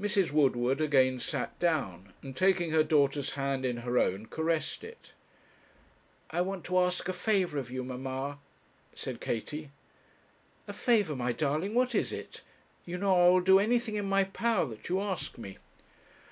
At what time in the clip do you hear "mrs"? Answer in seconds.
0.00-0.30